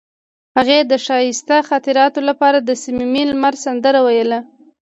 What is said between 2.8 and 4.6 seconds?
صمیمي لمر سندره ویله.